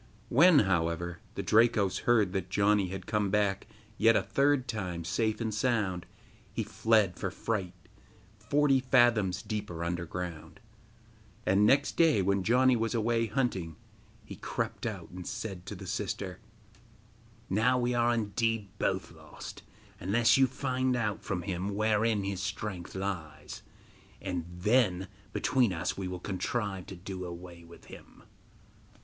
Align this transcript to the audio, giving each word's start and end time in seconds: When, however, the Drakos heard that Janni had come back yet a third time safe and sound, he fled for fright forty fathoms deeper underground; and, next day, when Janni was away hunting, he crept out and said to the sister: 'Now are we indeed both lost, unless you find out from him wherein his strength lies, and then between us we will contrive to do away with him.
When, 0.29 0.57
however, 0.65 1.19
the 1.35 1.43
Drakos 1.43 2.05
heard 2.07 2.33
that 2.33 2.49
Janni 2.49 2.89
had 2.89 3.05
come 3.05 3.29
back 3.29 3.67
yet 3.99 4.15
a 4.15 4.23
third 4.23 4.67
time 4.67 5.05
safe 5.05 5.39
and 5.39 5.53
sound, 5.53 6.07
he 6.51 6.63
fled 6.63 7.17
for 7.19 7.29
fright 7.29 7.75
forty 8.39 8.79
fathoms 8.79 9.43
deeper 9.43 9.83
underground; 9.83 10.59
and, 11.45 11.67
next 11.67 11.97
day, 11.97 12.23
when 12.23 12.41
Janni 12.41 12.75
was 12.75 12.95
away 12.95 13.27
hunting, 13.27 13.75
he 14.25 14.37
crept 14.37 14.87
out 14.87 15.11
and 15.11 15.27
said 15.27 15.67
to 15.67 15.75
the 15.75 15.85
sister: 15.85 16.39
'Now 17.47 17.77
are 17.77 17.81
we 17.81 17.93
indeed 17.93 18.69
both 18.79 19.11
lost, 19.11 19.61
unless 19.99 20.35
you 20.35 20.47
find 20.47 20.95
out 20.95 21.23
from 21.23 21.43
him 21.43 21.75
wherein 21.75 22.23
his 22.23 22.41
strength 22.41 22.95
lies, 22.95 23.61
and 24.19 24.45
then 24.49 25.09
between 25.31 25.71
us 25.71 25.95
we 25.95 26.07
will 26.07 26.19
contrive 26.19 26.87
to 26.87 26.95
do 26.95 27.23
away 27.23 27.63
with 27.63 27.85
him. 27.85 28.23